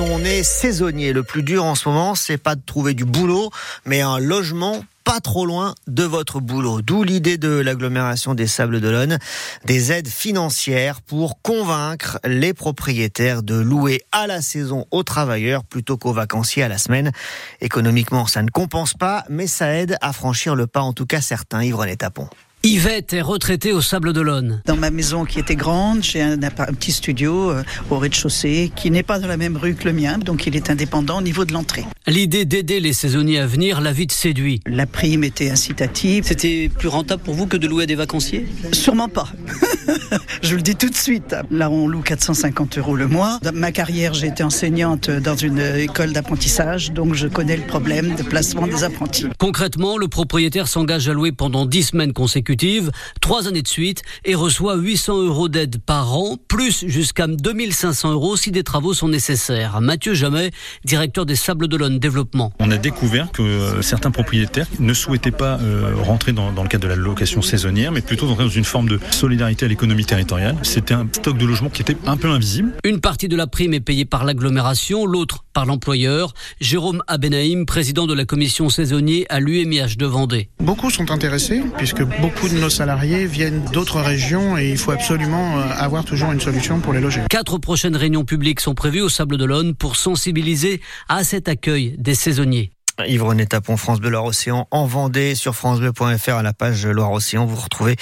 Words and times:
on 0.00 0.24
est 0.24 0.42
saisonnier, 0.42 1.12
le 1.12 1.22
plus 1.22 1.42
dur 1.42 1.64
en 1.64 1.74
ce 1.74 1.88
moment, 1.88 2.14
c'est 2.14 2.38
pas 2.38 2.54
de 2.54 2.60
trouver 2.64 2.94
du 2.94 3.04
boulot, 3.04 3.50
mais 3.84 4.00
un 4.00 4.18
logement 4.18 4.84
pas 5.04 5.20
trop 5.20 5.46
loin 5.46 5.74
de 5.86 6.02
votre 6.02 6.40
boulot. 6.40 6.82
D'où 6.82 7.04
l'idée 7.04 7.38
de 7.38 7.48
l'agglomération 7.48 8.34
des 8.34 8.46
Sables 8.46 8.80
d'Olonne, 8.80 9.18
des 9.64 9.92
aides 9.92 10.08
financières 10.08 11.00
pour 11.00 11.40
convaincre 11.42 12.18
les 12.24 12.52
propriétaires 12.52 13.42
de 13.42 13.54
louer 13.54 14.02
à 14.10 14.26
la 14.26 14.42
saison 14.42 14.86
aux 14.90 15.04
travailleurs 15.04 15.64
plutôt 15.64 15.96
qu'aux 15.96 16.12
vacanciers 16.12 16.64
à 16.64 16.68
la 16.68 16.78
semaine. 16.78 17.12
Économiquement, 17.60 18.26
ça 18.26 18.42
ne 18.42 18.50
compense 18.50 18.94
pas, 18.94 19.24
mais 19.28 19.46
ça 19.46 19.72
aide 19.74 19.96
à 20.00 20.12
franchir 20.12 20.56
le 20.56 20.66
pas, 20.66 20.80
en 20.80 20.92
tout 20.92 21.06
cas 21.06 21.20
certains. 21.20 21.62
Yves 21.62 21.96
Tapon. 21.96 22.28
Yvette 22.66 23.12
est 23.12 23.22
retraitée 23.22 23.72
au 23.72 23.80
Sable 23.80 24.12
d'Olonne. 24.12 24.60
Dans 24.66 24.74
ma 24.74 24.90
maison 24.90 25.24
qui 25.24 25.38
était 25.38 25.54
grande, 25.54 26.02
j'ai 26.02 26.20
un, 26.20 26.36
petit 26.36 26.90
studio 26.90 27.50
euh, 27.52 27.62
au 27.90 27.98
rez-de-chaussée 28.00 28.72
qui 28.74 28.90
n'est 28.90 29.04
pas 29.04 29.20
dans 29.20 29.28
la 29.28 29.36
même 29.36 29.56
rue 29.56 29.76
que 29.76 29.84
le 29.84 29.92
mien, 29.92 30.18
donc 30.18 30.48
il 30.48 30.56
est 30.56 30.68
indépendant 30.68 31.18
au 31.18 31.22
niveau 31.22 31.44
de 31.44 31.52
l'entrée. 31.52 31.84
L'idée 32.08 32.44
d'aider 32.44 32.80
les 32.80 32.92
saisonniers 32.92 33.38
à 33.38 33.46
venir 33.46 33.80
l'a 33.80 33.92
vite 33.92 34.10
séduit. 34.10 34.62
La 34.66 34.86
prime 34.86 35.22
était 35.22 35.48
incitative. 35.48 36.24
C'était 36.26 36.68
plus 36.68 36.88
rentable 36.88 37.22
pour 37.22 37.34
vous 37.34 37.46
que 37.46 37.56
de 37.56 37.68
louer 37.68 37.84
à 37.84 37.86
des 37.86 37.94
vacanciers? 37.94 38.48
Sûrement 38.72 39.08
pas. 39.08 39.28
Je 40.42 40.50
vous 40.50 40.56
le 40.56 40.62
dis 40.62 40.74
tout 40.74 40.90
de 40.90 40.96
suite. 40.96 41.36
Là, 41.52 41.70
on 41.70 41.86
loue 41.86 42.02
450 42.02 42.78
euros 42.78 42.96
le 42.96 43.06
mois. 43.06 43.38
Dans 43.42 43.54
ma 43.54 43.70
carrière, 43.70 44.12
j'ai 44.12 44.26
été 44.26 44.42
enseignante 44.42 45.08
dans 45.08 45.36
une 45.36 45.60
école 45.60 46.12
d'apprentissage, 46.12 46.90
donc 46.90 47.14
je 47.14 47.28
connais 47.28 47.56
le 47.56 47.62
problème 47.62 48.16
de 48.16 48.24
placement 48.24 48.66
des 48.66 48.82
apprentis. 48.82 49.26
Concrètement, 49.38 49.98
le 49.98 50.08
propriétaire 50.08 50.66
s'engage 50.66 51.08
à 51.08 51.12
louer 51.12 51.30
pendant 51.30 51.64
10 51.64 51.82
semaines 51.84 52.12
consécutives 52.12 52.55
trois 53.20 53.48
années 53.48 53.62
de 53.62 53.68
suite, 53.68 54.02
et 54.24 54.34
reçoit 54.34 54.76
800 54.76 55.22
euros 55.22 55.48
d'aide 55.48 55.78
par 55.78 56.14
an, 56.14 56.36
plus 56.48 56.84
jusqu'à 56.86 57.26
2500 57.26 58.12
euros 58.12 58.36
si 58.36 58.50
des 58.50 58.62
travaux 58.62 58.94
sont 58.94 59.08
nécessaires. 59.08 59.80
Mathieu 59.80 60.14
Jamais, 60.14 60.50
directeur 60.84 61.26
des 61.26 61.36
Sables 61.36 61.68
d'Olonne 61.68 61.98
Développement. 61.98 62.52
On 62.58 62.70
a 62.70 62.78
découvert 62.78 63.30
que 63.32 63.42
euh, 63.42 63.82
certains 63.82 64.10
propriétaires 64.10 64.66
ne 64.78 64.94
souhaitaient 64.94 65.30
pas 65.30 65.58
euh, 65.60 65.94
rentrer 66.02 66.32
dans, 66.32 66.50
le 66.50 66.68
cadre 66.68 66.84
de 66.84 66.88
la 66.88 66.96
location 66.96 67.42
saisonnière, 67.42 67.92
mais 67.92 68.00
plutôt 68.00 68.26
rentrer 68.26 68.44
dans 68.44 68.50
une 68.50 68.64
forme 68.64 68.88
de 68.88 68.98
solidarité 69.10 69.66
à 69.66 69.68
l'économie 69.68 70.04
territoriale. 70.04 70.56
C'était 70.62 70.94
un 70.94 71.06
stock 71.12 71.36
de 71.36 71.46
logement 71.46 71.70
qui 71.70 71.82
était 71.82 71.96
un 72.06 72.16
peu 72.16 72.28
invisible. 72.28 72.72
Une 72.84 73.00
partie 73.00 73.28
de 73.28 73.36
la 73.36 73.46
prime 73.46 73.74
est 73.74 73.80
payée 73.80 74.04
par 74.04 74.24
l'agglomération, 74.24 75.06
l'autre 75.06 75.45
par 75.56 75.64
l'employeur. 75.64 76.34
Jérôme 76.60 77.02
Abenaïm, 77.06 77.64
président 77.64 78.06
de 78.06 78.12
la 78.12 78.26
commission 78.26 78.68
saisonnier 78.68 79.24
à 79.30 79.40
l'UMIH 79.40 79.96
de 79.96 80.04
Vendée. 80.04 80.50
Beaucoup 80.60 80.90
sont 80.90 81.10
intéressés 81.10 81.62
puisque 81.78 82.02
beaucoup 82.02 82.50
de 82.50 82.58
nos 82.58 82.68
salariés 82.68 83.24
viennent 83.24 83.64
d'autres 83.72 84.02
régions 84.02 84.58
et 84.58 84.70
il 84.70 84.76
faut 84.76 84.90
absolument 84.90 85.58
euh, 85.58 85.62
avoir 85.78 86.04
toujours 86.04 86.30
une 86.30 86.42
solution 86.42 86.80
pour 86.80 86.92
les 86.92 87.00
loger. 87.00 87.22
Quatre 87.30 87.56
prochaines 87.56 87.96
réunions 87.96 88.26
publiques 88.26 88.60
sont 88.60 88.74
prévues 88.74 89.00
au 89.00 89.08
Sable 89.08 89.38
d'Olonne 89.38 89.74
pour 89.74 89.96
sensibiliser 89.96 90.82
à 91.08 91.24
cet 91.24 91.48
accueil 91.48 91.94
des 91.96 92.14
saisonniers. 92.14 92.75
Yves 93.04 93.24
René 93.24 93.46
Tapon, 93.46 93.76
France 93.76 94.00
Bleu 94.00 94.08
Loire-Océan, 94.08 94.66
en 94.70 94.86
Vendée, 94.86 95.34
sur 95.34 95.54
francebleu.fr 95.54 96.34
à 96.34 96.42
la 96.42 96.54
page 96.54 96.86
Loire-Océan. 96.86 97.44
Vous 97.44 97.56
retrouvez 97.56 97.96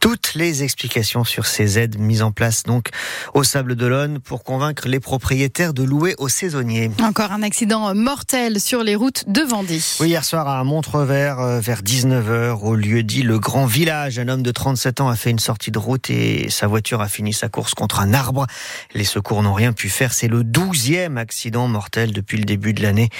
toutes 0.00 0.34
les 0.34 0.62
explications 0.62 1.24
sur 1.24 1.46
ces 1.46 1.78
aides 1.78 1.98
mises 1.98 2.22
en 2.22 2.32
place 2.32 2.62
donc 2.62 2.88
au 3.34 3.44
Sable 3.44 3.74
d'Olonne 3.74 4.18
pour 4.18 4.42
convaincre 4.42 4.88
les 4.88 4.98
propriétaires 4.98 5.74
de 5.74 5.82
louer 5.82 6.14
aux 6.18 6.28
saisonniers. 6.28 6.90
Encore 7.02 7.32
un 7.32 7.42
accident 7.42 7.94
mortel 7.94 8.60
sur 8.60 8.82
les 8.82 8.96
routes 8.96 9.28
de 9.28 9.42
Vendée. 9.42 9.80
Oui, 10.00 10.08
hier 10.08 10.24
soir 10.24 10.48
à 10.48 10.64
Montrevert, 10.64 11.40
euh, 11.40 11.60
vers 11.60 11.82
19h, 11.82 12.60
au 12.62 12.74
lieu 12.74 13.02
dit 13.02 13.22
le 13.22 13.38
Grand 13.38 13.66
Village, 13.66 14.18
un 14.18 14.28
homme 14.28 14.42
de 14.42 14.50
37 14.50 15.02
ans 15.02 15.08
a 15.08 15.16
fait 15.16 15.30
une 15.30 15.38
sortie 15.38 15.70
de 15.70 15.78
route 15.78 16.08
et 16.08 16.48
sa 16.48 16.66
voiture 16.66 17.02
a 17.02 17.08
fini 17.08 17.34
sa 17.34 17.50
course 17.50 17.74
contre 17.74 18.00
un 18.00 18.14
arbre. 18.14 18.46
Les 18.94 19.04
secours 19.04 19.42
n'ont 19.42 19.54
rien 19.54 19.72
pu 19.72 19.90
faire. 19.90 20.14
C'est 20.14 20.28
le 20.28 20.44
douzième 20.44 21.18
accident 21.18 21.68
mortel 21.68 22.12
depuis 22.12 22.38
le 22.38 22.44
début 22.44 22.72
de 22.72 22.82
l'année 22.82 23.10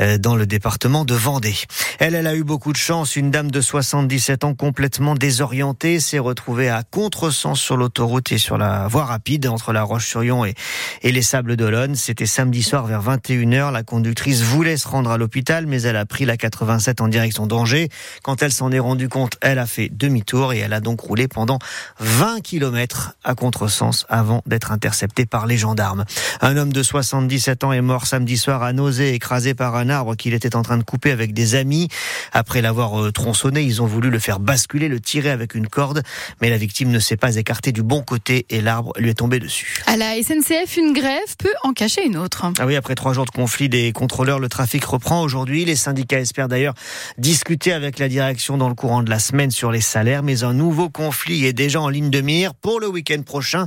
euh, 0.00 0.16
dans 0.16 0.36
le 0.36 0.46
département 0.46 0.69
de 0.78 1.14
Vendée. 1.14 1.54
Elle, 1.98 2.14
elle 2.14 2.26
a 2.26 2.34
eu 2.34 2.44
beaucoup 2.44 2.72
de 2.72 2.76
chance. 2.78 3.16
Une 3.16 3.30
dame 3.30 3.50
de 3.50 3.60
77 3.60 4.44
ans 4.44 4.54
complètement 4.54 5.14
désorientée 5.14 6.00
s'est 6.00 6.18
retrouvée 6.18 6.68
à 6.68 6.82
contresens 6.82 7.58
sur 7.58 7.76
l'autoroute 7.76 8.32
et 8.32 8.38
sur 8.38 8.56
la 8.56 8.86
voie 8.86 9.04
rapide 9.04 9.46
entre 9.48 9.72
la 9.72 9.82
Roche-sur-Yon 9.82 10.44
et, 10.44 10.54
les 11.02 11.22
Sables 11.22 11.56
d'Olonne. 11.56 11.96
C'était 11.96 12.26
samedi 12.26 12.62
soir 12.62 12.86
vers 12.86 13.02
21h. 13.02 13.72
La 13.72 13.82
conductrice 13.82 14.42
voulait 14.42 14.76
se 14.76 14.86
rendre 14.88 15.10
à 15.10 15.18
l'hôpital, 15.18 15.66
mais 15.66 15.82
elle 15.82 15.96
a 15.96 16.06
pris 16.06 16.24
la 16.24 16.36
87 16.36 17.00
en 17.00 17.08
direction 17.08 17.46
d'Angers. 17.46 17.88
Quand 18.22 18.42
elle 18.42 18.52
s'en 18.52 18.70
est 18.70 18.78
rendue 18.78 19.08
compte, 19.08 19.36
elle 19.40 19.58
a 19.58 19.66
fait 19.66 19.88
demi-tour 19.90 20.52
et 20.52 20.58
elle 20.58 20.72
a 20.72 20.80
donc 20.80 21.00
roulé 21.00 21.28
pendant 21.28 21.58
20 21.98 22.40
km 22.40 23.16
à 23.24 23.34
contresens 23.34 24.06
avant 24.08 24.42
d'être 24.46 24.72
interceptée 24.72 25.26
par 25.26 25.46
les 25.46 25.56
gendarmes. 25.56 26.04
Un 26.40 26.56
homme 26.56 26.72
de 26.72 26.82
77 26.82 27.64
ans 27.64 27.72
est 27.72 27.80
mort 27.82 28.06
samedi 28.06 28.38
soir 28.38 28.62
à 28.62 28.72
nausée, 28.72 29.14
écrasé 29.14 29.54
par 29.54 29.76
un 29.76 29.88
arbre 29.88 30.14
qu'il 30.14 30.32
était 30.34 30.56
en 30.56 30.59
en 30.60 30.62
train 30.62 30.78
de 30.78 30.84
couper 30.84 31.10
avec 31.10 31.32
des 31.32 31.54
amis. 31.54 31.88
Après 32.32 32.62
l'avoir 32.62 33.00
euh, 33.00 33.10
tronçonné, 33.10 33.62
ils 33.62 33.82
ont 33.82 33.86
voulu 33.86 34.10
le 34.10 34.18
faire 34.18 34.38
basculer, 34.38 34.88
le 34.88 35.00
tirer 35.00 35.30
avec 35.30 35.54
une 35.54 35.66
corde, 35.66 36.02
mais 36.40 36.50
la 36.50 36.58
victime 36.58 36.90
ne 36.90 36.98
s'est 36.98 37.16
pas 37.16 37.36
écartée 37.36 37.72
du 37.72 37.82
bon 37.82 38.02
côté 38.02 38.46
et 38.50 38.60
l'arbre 38.60 38.92
lui 38.98 39.10
est 39.10 39.14
tombé 39.14 39.38
dessus. 39.38 39.82
À 39.86 39.96
la 39.96 40.14
SNCF, 40.22 40.76
une 40.76 40.92
grève 40.92 41.36
peut 41.38 41.52
en 41.64 41.72
cacher 41.72 42.04
une 42.04 42.16
autre. 42.16 42.44
Ah 42.58 42.66
oui, 42.66 42.76
après 42.76 42.94
trois 42.94 43.12
jours 43.12 43.24
de 43.24 43.30
conflit 43.30 43.68
des 43.68 43.92
contrôleurs, 43.92 44.38
le 44.38 44.48
trafic 44.48 44.84
reprend 44.84 45.22
aujourd'hui. 45.22 45.64
Les 45.64 45.76
syndicats 45.76 46.20
espèrent 46.20 46.48
d'ailleurs 46.48 46.74
discuter 47.18 47.72
avec 47.72 47.98
la 47.98 48.08
direction 48.08 48.58
dans 48.58 48.68
le 48.68 48.74
courant 48.74 49.02
de 49.02 49.10
la 49.10 49.18
semaine 49.18 49.50
sur 49.50 49.72
les 49.72 49.80
salaires, 49.80 50.22
mais 50.22 50.44
un 50.44 50.52
nouveau 50.52 50.90
conflit 50.90 51.46
est 51.46 51.52
déjà 51.52 51.80
en 51.80 51.88
ligne 51.88 52.10
de 52.10 52.20
mire 52.20 52.54
pour 52.54 52.80
le 52.80 52.88
week-end 52.88 53.22
prochain. 53.22 53.66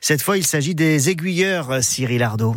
Cette 0.00 0.22
fois, 0.22 0.36
il 0.36 0.46
s'agit 0.46 0.74
des 0.74 1.08
aiguilleurs, 1.08 1.82
Cyril 1.82 2.22
Ardo. 2.22 2.56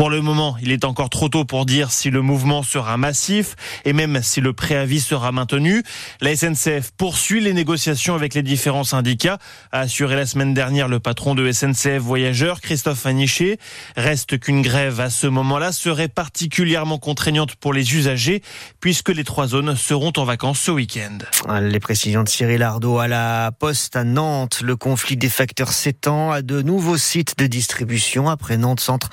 Pour 0.00 0.08
le 0.08 0.22
moment, 0.22 0.56
il 0.62 0.72
est 0.72 0.86
encore 0.86 1.10
trop 1.10 1.28
tôt 1.28 1.44
pour 1.44 1.66
dire 1.66 1.90
si 1.90 2.08
le 2.08 2.22
mouvement 2.22 2.62
sera 2.62 2.96
massif 2.96 3.54
et 3.84 3.92
même 3.92 4.22
si 4.22 4.40
le 4.40 4.54
préavis 4.54 5.00
sera 5.00 5.30
maintenu. 5.30 5.82
La 6.22 6.34
SNCF 6.34 6.92
poursuit 6.96 7.42
les 7.42 7.52
négociations 7.52 8.14
avec 8.14 8.32
les 8.32 8.42
différents 8.42 8.82
syndicats, 8.82 9.36
a 9.72 9.80
assuré 9.80 10.16
la 10.16 10.24
semaine 10.24 10.54
dernière 10.54 10.88
le 10.88 11.00
patron 11.00 11.34
de 11.34 11.52
SNCF 11.52 11.98
Voyageurs, 11.98 12.62
Christophe 12.62 13.04
Aniché. 13.04 13.58
Reste 13.94 14.40
qu'une 14.40 14.62
grève 14.62 15.00
à 15.00 15.10
ce 15.10 15.26
moment-là 15.26 15.70
serait 15.70 16.08
particulièrement 16.08 16.96
contraignante 16.96 17.56
pour 17.56 17.74
les 17.74 17.94
usagers 17.94 18.42
puisque 18.80 19.10
les 19.10 19.24
trois 19.24 19.48
zones 19.48 19.76
seront 19.76 20.14
en 20.16 20.24
vacances 20.24 20.60
ce 20.60 20.70
week-end. 20.70 21.18
Les 21.60 21.78
précisions 21.78 22.22
de 22.22 22.28
Cyril 22.30 22.62
Ardo 22.62 22.96
à 22.96 23.06
la 23.06 23.52
Poste 23.52 23.96
à 23.96 24.04
Nantes. 24.04 24.62
Le 24.64 24.76
conflit 24.76 25.18
des 25.18 25.28
facteurs 25.28 25.74
s'étend 25.74 26.30
à 26.30 26.40
de 26.40 26.62
nouveaux 26.62 26.96
sites 26.96 27.36
de 27.36 27.46
distribution 27.46 28.30
après 28.30 28.56
Nantes 28.56 28.80
Centre. 28.80 29.10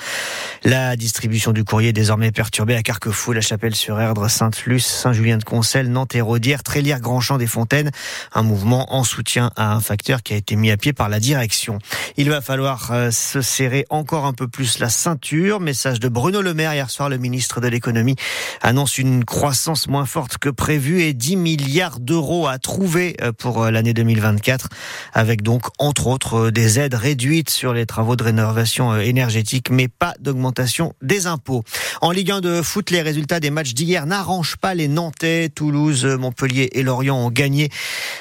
Distribution 0.95 1.53
du 1.53 1.63
courrier 1.63 1.89
est 1.89 1.93
désormais 1.93 2.31
perturbée 2.31 2.75
à 2.75 2.83
Carquefou, 2.83 3.31
La 3.31 3.41
Chapelle-sur-Erdre, 3.41 4.27
Sainte-Luce, 4.29 4.85
Saint-Julien-de-Concelles, 4.85 5.89
Nantes 5.89 6.15
et 6.15 6.21
Rodière, 6.21 6.61
Trélière, 6.61 6.99
Grandchamp 6.99 7.37
des 7.37 7.47
Fontaines. 7.47 7.91
Un 8.33 8.43
mouvement 8.43 8.93
en 8.93 9.03
soutien 9.03 9.51
à 9.55 9.73
un 9.73 9.79
facteur 9.79 10.23
qui 10.23 10.33
a 10.33 10.35
été 10.35 10.55
mis 10.55 10.69
à 10.69 10.77
pied 10.77 10.93
par 10.93 11.09
la 11.09 11.19
direction. 11.19 11.79
Il 12.17 12.29
va 12.29 12.41
falloir 12.41 12.91
euh, 12.91 13.11
se 13.11 13.41
serrer 13.41 13.85
encore 13.89 14.25
un 14.25 14.33
peu 14.33 14.47
plus 14.47 14.79
la 14.79 14.89
ceinture. 14.89 15.59
Message 15.59 15.99
de 15.99 16.09
Bruno 16.09 16.41
Le 16.41 16.53
Maire 16.53 16.73
hier 16.73 16.89
soir, 16.89 17.09
le 17.09 17.17
ministre 17.17 17.61
de 17.61 17.67
l'économie 17.67 18.15
annonce 18.61 18.97
une 18.97 19.23
croissance 19.25 19.87
moins 19.87 20.05
forte 20.05 20.37
que 20.37 20.49
prévu 20.49 21.01
et 21.01 21.13
10 21.13 21.37
milliards 21.37 21.99
d'euros 21.99 22.47
à 22.47 22.57
trouver 22.59 23.15
euh, 23.21 23.31
pour 23.31 23.63
euh, 23.63 23.71
l'année 23.71 23.93
2024 23.93 24.67
avec 25.13 25.43
donc 25.43 25.67
entre 25.79 26.07
autres 26.07 26.49
des 26.49 26.79
aides 26.79 26.95
réduites 26.95 27.49
sur 27.49 27.73
les 27.73 27.85
travaux 27.85 28.15
de 28.15 28.23
rénovation 28.23 28.95
énergétique 28.97 29.69
mais 29.69 29.87
pas 29.87 30.13
d'augmentation 30.19 30.56
des 31.01 31.27
impôts. 31.27 31.63
En 32.01 32.11
Ligue 32.11 32.31
1 32.31 32.41
de 32.41 32.61
foot, 32.61 32.89
les 32.91 33.01
résultats 33.01 33.39
des 33.39 33.49
matchs 33.49 33.73
d'hier 33.73 34.05
n'arrangent 34.05 34.57
pas 34.57 34.73
les 34.73 34.87
Nantais. 34.87 35.49
Toulouse, 35.49 36.05
Montpellier 36.05 36.69
et 36.73 36.83
Lorient 36.83 37.17
ont 37.17 37.31
gagné. 37.31 37.69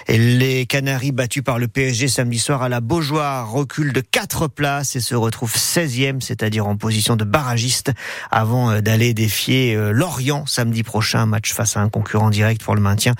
Les 0.09 0.67
Canaries 0.67 1.13
battus 1.13 1.43
par 1.43 1.59
le 1.59 1.69
PSG 1.69 2.09
samedi 2.09 2.39
soir 2.39 2.63
à 2.63 2.69
la 2.69 2.81
Beaujoire 2.81 3.51
reculent 3.51 3.93
de 3.93 4.01
4 4.01 4.49
places 4.49 4.97
et 4.97 5.01
se 5.01 5.15
retrouvent 5.15 5.55
16e, 5.57 6.21
c'est-à-dire 6.21 6.67
en 6.67 6.77
position 6.77 7.17
de 7.17 7.25
barragiste 7.25 7.93
avant 8.31 8.71
euh, 8.71 8.81
d'aller 8.81 9.15
défier 9.15 9.75
euh, 9.75 9.93
Lorient 9.93 10.47
samedi 10.47 10.83
prochain, 10.83 11.27
match 11.27 11.53
face 11.53 11.77
à 11.77 11.81
un 11.81 11.89
concurrent 11.89 12.31
direct 12.31 12.63
pour 12.63 12.75
le 12.75 12.81
maintien. 12.81 13.15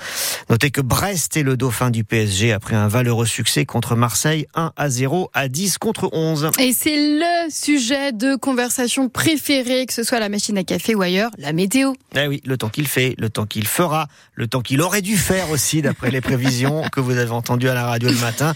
Notez 0.49 0.71
que 0.71 0.81
Brest 0.81 1.37
est 1.37 1.43
le 1.43 1.57
dauphin 1.57 1.89
du 1.89 2.03
PSG 2.03 2.53
après 2.53 2.75
un 2.75 2.87
valeureux 2.87 3.25
succès 3.25 3.65
contre 3.65 3.95
Marseille 3.95 4.47
1 4.55 4.71
à 4.75 4.89
0 4.89 5.29
à 5.33 5.47
10 5.47 5.77
contre 5.77 6.09
11. 6.13 6.51
Et 6.59 6.73
c'est 6.73 6.95
le 6.95 7.49
sujet 7.49 8.11
de 8.11 8.35
conversation 8.35 9.06
application 9.07 9.09
préférée, 9.09 9.85
que 9.85 9.93
ce 9.93 10.03
soit 10.03 10.19
la 10.19 10.29
machine 10.29 10.57
à 10.57 10.63
café 10.63 10.95
ou 10.95 11.01
ailleurs, 11.01 11.31
la 11.37 11.53
météo. 11.53 11.93
Eh 12.15 12.27
oui, 12.27 12.41
le 12.45 12.57
temps 12.57 12.69
qu'il 12.69 12.87
fait, 12.87 13.15
le 13.17 13.29
temps 13.29 13.45
qu'il 13.45 13.67
fera, 13.67 14.07
le 14.35 14.47
temps 14.47 14.61
qu'il 14.61 14.81
aurait 14.81 15.01
dû 15.01 15.17
faire 15.17 15.49
aussi, 15.49 15.81
d'après 15.81 16.11
les 16.11 16.21
prévisions 16.21 16.83
que 16.91 16.99
vous 16.99 17.17
avez 17.17 17.31
entendues 17.31 17.69
à 17.69 17.73
la 17.73 17.85
radio 17.85 18.09
le 18.09 18.17
matin 18.17 18.53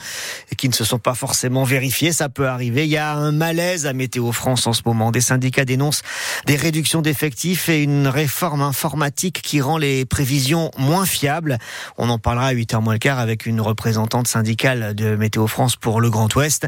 et 0.51 0.55
qui 0.55 0.69
ne 0.69 0.73
se 0.73 0.83
sont 0.83 0.99
pas 0.99 1.13
forcément 1.13 1.63
vérifiées. 1.63 2.11
Ça 2.11 2.29
peut 2.29 2.47
arriver. 2.47 2.85
Il 2.85 2.91
y 2.91 2.97
a 2.97 3.13
un 3.13 3.31
malaise 3.31 3.85
à 3.85 3.93
Météo 3.93 4.31
France 4.31 4.67
en 4.67 4.73
ce 4.73 4.81
moment. 4.85 5.11
Des 5.11 5.21
syndicats 5.21 5.65
dénoncent 5.65 6.03
des 6.45 6.55
réductions 6.55 7.01
d'effectifs 7.01 7.69
et 7.69 7.81
une 7.81 8.07
réforme 8.07 8.61
informatique 8.61 9.41
qui 9.41 9.61
rend 9.61 9.77
les 9.77 10.05
prévisions 10.05 10.71
moins 10.77 11.05
fiables. 11.05 11.57
On 11.97 12.09
en 12.09 12.19
parlera 12.19 12.47
à 12.47 12.53
8h 12.53 12.81
moins 12.81 12.93
le 12.93 12.99
quart 12.99 13.19
avec 13.19 13.45
une 13.45 13.61
représentante 13.61 14.27
syndicale 14.27 14.93
de 14.95 15.15
Météo 15.15 15.47
France 15.47 15.75
pour 15.75 16.01
le 16.01 16.09
Grand 16.09 16.33
Ouest. 16.35 16.67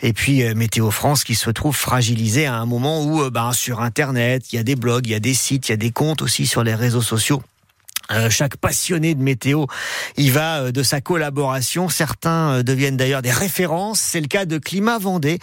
Et 0.00 0.12
puis 0.12 0.42
euh, 0.42 0.54
Météo 0.54 0.90
France 0.90 1.24
qui 1.24 1.34
se 1.34 1.50
trouve 1.50 1.76
fragilisée 1.76 2.46
à 2.46 2.54
un 2.54 2.66
moment 2.66 3.02
où 3.02 3.23
ben, 3.30 3.52
sur 3.52 3.80
Internet, 3.80 4.52
il 4.52 4.56
y 4.56 4.58
a 4.58 4.62
des 4.62 4.76
blogs, 4.76 5.06
il 5.06 5.12
y 5.12 5.14
a 5.14 5.20
des 5.20 5.34
sites, 5.34 5.68
il 5.68 5.72
y 5.72 5.74
a 5.74 5.76
des 5.76 5.90
comptes 5.90 6.22
aussi 6.22 6.46
sur 6.46 6.64
les 6.64 6.74
réseaux 6.74 7.02
sociaux. 7.02 7.42
Euh, 8.10 8.28
chaque 8.28 8.58
passionné 8.58 9.14
de 9.14 9.22
météo 9.22 9.64
y 10.18 10.28
va 10.28 10.60
euh, 10.60 10.72
de 10.72 10.82
sa 10.82 11.00
collaboration. 11.00 11.88
Certains 11.88 12.56
euh, 12.56 12.62
deviennent 12.62 12.98
d'ailleurs 12.98 13.22
des 13.22 13.32
références. 13.32 13.98
C'est 13.98 14.20
le 14.20 14.26
cas 14.26 14.44
de 14.44 14.58
Climat 14.58 14.98
Vendée. 14.98 15.38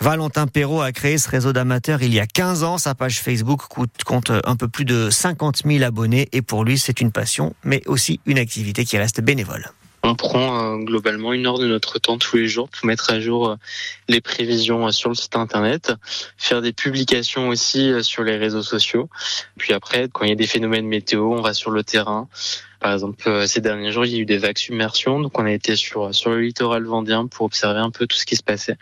Valentin 0.00 0.46
Perrault 0.46 0.80
a 0.80 0.92
créé 0.92 1.18
ce 1.18 1.28
réseau 1.28 1.52
d'amateurs 1.52 2.02
il 2.02 2.14
y 2.14 2.20
a 2.20 2.26
15 2.26 2.64
ans. 2.64 2.78
Sa 2.78 2.94
page 2.94 3.20
Facebook 3.20 3.60
compte 4.06 4.30
un 4.30 4.56
peu 4.56 4.68
plus 4.68 4.86
de 4.86 5.10
50 5.10 5.62
000 5.66 5.84
abonnés 5.84 6.28
et 6.32 6.40
pour 6.40 6.64
lui 6.64 6.78
c'est 6.78 7.00
une 7.00 7.12
passion 7.12 7.54
mais 7.64 7.82
aussi 7.86 8.20
une 8.24 8.38
activité 8.38 8.86
qui 8.86 8.96
reste 8.96 9.20
bénévole. 9.20 9.70
On 10.06 10.14
prend 10.14 10.76
euh, 10.76 10.76
globalement 10.76 11.32
une 11.32 11.48
heure 11.48 11.58
de 11.58 11.66
notre 11.66 11.98
temps 11.98 12.16
tous 12.16 12.36
les 12.36 12.46
jours 12.46 12.68
pour 12.68 12.86
mettre 12.86 13.10
à 13.10 13.18
jour 13.18 13.48
euh, 13.48 13.56
les 14.06 14.20
prévisions 14.20 14.86
euh, 14.86 14.92
sur 14.92 15.08
le 15.08 15.16
site 15.16 15.34
internet, 15.34 15.92
faire 16.38 16.62
des 16.62 16.72
publications 16.72 17.48
aussi 17.48 17.92
sur 18.04 18.22
les 18.22 18.36
réseaux 18.36 18.62
sociaux. 18.62 19.08
Puis 19.58 19.72
après, 19.72 20.08
quand 20.12 20.24
il 20.24 20.28
y 20.28 20.32
a 20.32 20.36
des 20.36 20.46
phénomènes 20.46 20.86
météo, 20.86 21.32
on 21.32 21.40
va 21.40 21.54
sur 21.54 21.72
le 21.72 21.82
terrain. 21.82 22.28
Par 22.78 22.92
exemple, 22.92 23.48
ces 23.48 23.60
derniers 23.60 23.90
jours, 23.90 24.04
il 24.04 24.12
y 24.12 24.16
a 24.16 24.18
eu 24.18 24.26
des 24.26 24.38
vagues 24.38 24.58
submersion, 24.58 25.18
donc 25.18 25.36
on 25.40 25.44
a 25.44 25.50
été 25.50 25.74
sur 25.74 26.14
sur 26.14 26.30
le 26.30 26.40
littoral 26.40 26.84
vendéen 26.84 27.26
pour 27.26 27.46
observer 27.46 27.80
un 27.80 27.90
peu 27.90 28.06
tout 28.06 28.16
ce 28.16 28.26
qui 28.26 28.36
se 28.36 28.44
passait. 28.44 28.76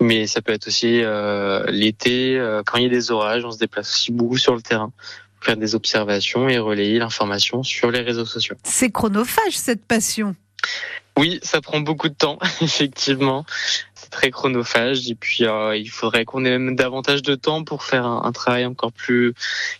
Mais 0.00 0.28
ça 0.28 0.40
peut 0.40 0.52
être 0.52 0.68
aussi 0.68 1.00
euh, 1.02 1.64
l'été, 1.68 2.40
quand 2.66 2.78
il 2.78 2.84
y 2.84 2.86
a 2.86 2.90
des 2.90 3.10
orages, 3.10 3.44
on 3.44 3.50
se 3.50 3.58
déplace 3.58 3.92
aussi 3.92 4.12
beaucoup 4.12 4.38
sur 4.38 4.54
le 4.54 4.62
terrain 4.62 4.92
pour 5.34 5.46
faire 5.46 5.56
des 5.56 5.74
observations 5.74 6.48
et 6.48 6.58
relayer 6.58 7.00
l'information 7.00 7.64
sur 7.64 7.90
les 7.90 8.02
réseaux 8.02 8.26
sociaux. 8.26 8.54
C'est 8.62 8.92
chronophage 8.92 9.56
cette 9.56 9.84
passion. 9.84 10.36
Oui, 11.18 11.40
ça 11.42 11.60
prend 11.60 11.80
beaucoup 11.80 12.08
de 12.08 12.14
temps, 12.14 12.38
effectivement. 12.60 13.44
Très 14.10 14.30
chronophage 14.30 15.08
et 15.08 15.14
puis 15.14 15.44
euh, 15.44 15.76
il 15.76 15.88
faudrait 15.88 16.24
qu'on 16.24 16.44
ait 16.44 16.50
même 16.50 16.76
davantage 16.76 17.22
de 17.22 17.34
temps 17.34 17.64
pour 17.64 17.84
faire 17.84 18.04
un, 18.04 18.22
un, 18.24 18.32
travail 18.32 18.66
encore 18.66 18.92
plus 18.92 19.34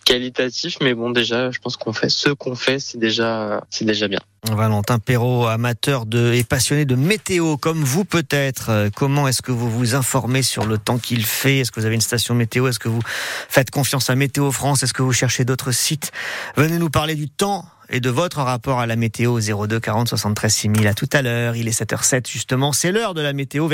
qualitatif. 0.05 0.77
Mais 0.81 0.93
bon, 0.93 1.09
déjà, 1.09 1.51
je 1.51 1.59
pense 1.59 1.77
qu'on 1.77 1.93
fait 1.93 2.09
ce 2.09 2.29
qu'on 2.29 2.55
fait, 2.55 2.79
c'est 2.79 2.97
déjà, 2.97 3.63
c'est 3.69 3.85
déjà 3.85 4.07
bien. 4.07 4.19
Valentin 4.49 4.97
Perrault, 4.97 5.45
amateur 5.45 6.07
de 6.07 6.33
et 6.33 6.43
passionné 6.43 6.85
de 6.85 6.95
météo, 6.95 7.57
comme 7.57 7.83
vous 7.83 8.05
peut-être. 8.05 8.69
Euh, 8.69 8.89
comment 8.93 9.27
est-ce 9.27 9.43
que 9.43 9.51
vous 9.51 9.69
vous 9.69 9.93
informez 9.93 10.41
sur 10.41 10.65
le 10.65 10.79
temps 10.79 10.97
qu'il 10.97 11.25
fait? 11.25 11.59
Est-ce 11.59 11.71
que 11.71 11.79
vous 11.79 11.85
avez 11.85 11.95
une 11.95 12.01
station 12.01 12.33
météo? 12.33 12.67
Est-ce 12.67 12.79
que 12.79 12.89
vous 12.89 13.01
faites 13.05 13.69
confiance 13.69 14.09
à 14.09 14.15
Météo 14.15 14.51
France? 14.51 14.81
Est-ce 14.81 14.93
que 14.93 15.03
vous 15.03 15.13
cherchez 15.13 15.45
d'autres 15.45 15.71
sites? 15.71 16.11
Venez 16.55 16.79
nous 16.79 16.89
parler 16.89 17.13
du 17.13 17.29
temps 17.29 17.65
et 17.91 17.99
de 17.99 18.09
votre 18.09 18.39
rapport 18.39 18.79
à 18.79 18.87
la 18.87 18.95
météo 18.95 19.39
02 19.39 19.79
40 19.79 20.07
73 20.07 20.53
6000 20.53 20.87
à 20.87 20.93
tout 20.93 21.09
à 21.11 21.21
l'heure. 21.21 21.55
Il 21.55 21.67
est 21.67 21.79
7h07 21.79 22.29
justement, 22.29 22.71
c'est 22.71 22.91
l'heure 22.91 23.13
de 23.13 23.21
la 23.21 23.33
météo 23.33 23.67